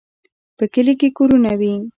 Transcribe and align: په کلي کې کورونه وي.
په 0.57 0.63
کلي 0.73 0.93
کې 0.99 1.09
کورونه 1.17 1.51
وي. 1.59 1.73